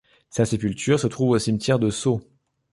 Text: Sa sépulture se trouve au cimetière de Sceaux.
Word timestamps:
Sa 0.31 0.45
sépulture 0.47 0.99
se 0.99 1.05
trouve 1.05 1.29
au 1.29 1.37
cimetière 1.37 1.77
de 1.77 1.91
Sceaux. 1.91 2.21